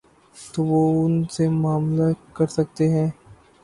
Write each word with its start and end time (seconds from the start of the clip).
تو 0.53 0.63
وہ 0.63 0.79
ان 1.05 1.23
سے 1.31 1.49
معاملہ 1.49 2.11
کر 2.33 2.47
سکتے 2.47 2.89
ہیں۔ 2.89 3.09